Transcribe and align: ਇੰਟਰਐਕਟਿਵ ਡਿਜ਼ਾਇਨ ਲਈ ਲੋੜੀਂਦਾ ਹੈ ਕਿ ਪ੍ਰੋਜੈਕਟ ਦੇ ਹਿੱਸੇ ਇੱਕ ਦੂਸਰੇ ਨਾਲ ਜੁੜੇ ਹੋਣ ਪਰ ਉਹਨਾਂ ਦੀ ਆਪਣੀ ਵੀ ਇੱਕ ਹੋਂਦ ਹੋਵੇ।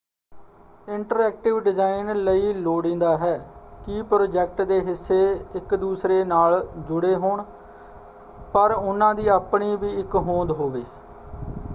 ਇੰਟਰਐਕਟਿਵ 0.87 1.59
ਡਿਜ਼ਾਇਨ 1.59 2.13
ਲਈ 2.17 2.53
ਲੋੜੀਂਦਾ 2.53 3.15
ਹੈ 3.17 3.35
ਕਿ 3.85 4.01
ਪ੍ਰੋਜੈਕਟ 4.03 4.61
ਦੇ 4.61 4.79
ਹਿੱਸੇ 4.81 5.19
ਇੱਕ 5.55 5.75
ਦੂਸਰੇ 5.75 6.23
ਨਾਲ 6.23 6.65
ਜੁੜੇ 6.87 7.15
ਹੋਣ 7.15 7.43
ਪਰ 8.53 8.71
ਉਹਨਾਂ 8.71 9.13
ਦੀ 9.15 9.27
ਆਪਣੀ 9.29 9.75
ਵੀ 9.75 9.93
ਇੱਕ 9.99 10.15
ਹੋਂਦ 10.17 10.51
ਹੋਵੇ। 10.51 10.83